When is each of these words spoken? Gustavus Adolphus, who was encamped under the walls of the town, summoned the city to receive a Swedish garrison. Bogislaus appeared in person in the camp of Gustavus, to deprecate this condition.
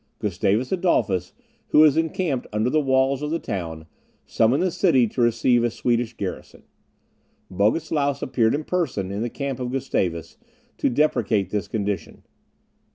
Gustavus 0.17 0.71
Adolphus, 0.71 1.31
who 1.67 1.81
was 1.81 1.95
encamped 1.95 2.47
under 2.51 2.71
the 2.71 2.81
walls 2.81 3.21
of 3.21 3.29
the 3.29 3.37
town, 3.37 3.85
summoned 4.25 4.63
the 4.63 4.71
city 4.71 5.05
to 5.07 5.21
receive 5.21 5.63
a 5.63 5.69
Swedish 5.69 6.17
garrison. 6.17 6.63
Bogislaus 7.51 8.23
appeared 8.23 8.55
in 8.55 8.63
person 8.63 9.11
in 9.11 9.21
the 9.21 9.29
camp 9.29 9.59
of 9.59 9.71
Gustavus, 9.71 10.37
to 10.79 10.89
deprecate 10.89 11.51
this 11.51 11.67
condition. 11.67 12.23